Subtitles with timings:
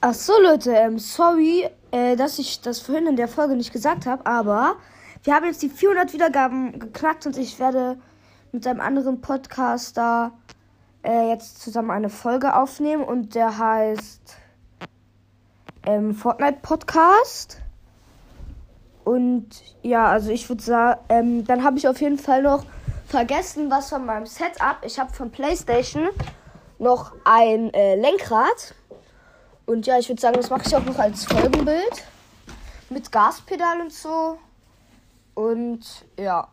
[0.00, 4.06] Ach so, Leute, ähm, sorry, äh, dass ich das vorhin in der Folge nicht gesagt
[4.06, 4.76] habe, aber
[5.24, 7.98] wir haben jetzt die 400 Wiedergaben geknackt und ich werde
[8.52, 10.30] mit einem anderen Podcaster
[11.02, 14.36] äh, jetzt zusammen eine Folge aufnehmen und der heißt
[15.84, 17.58] ähm, Fortnite Podcast.
[19.02, 19.48] Und
[19.82, 22.64] ja, also ich würde sagen, ähm, dann habe ich auf jeden Fall noch
[23.08, 24.76] vergessen, was von meinem Setup.
[24.82, 26.08] Ich habe von PlayStation
[26.78, 28.76] noch ein äh, Lenkrad.
[29.68, 32.02] Und ja, ich würde sagen, das mache ich auch noch als Folgenbild.
[32.88, 34.38] Mit Gaspedal und so.
[35.34, 36.48] Und ja.